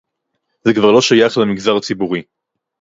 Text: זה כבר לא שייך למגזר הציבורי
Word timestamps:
זה 0.63 0.73
כבר 0.73 0.91
לא 0.91 1.01
שייך 1.01 1.37
למגזר 1.37 1.75
הציבורי 1.75 2.21